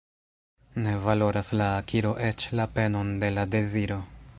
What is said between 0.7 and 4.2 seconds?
Ne valoras la akiro eĉ la penon de la deziro.